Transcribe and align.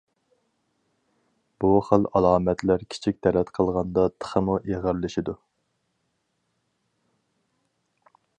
بۇ 1.63 1.69
خىل 1.89 2.07
ئالامەتلەر 2.19 2.85
كىچىك 2.95 3.19
تەرەت 3.27 3.53
قىلغاندا 3.59 4.07
تېخىمۇ 4.15 4.57
ئېغىرلىشىدۇ. 4.63 5.37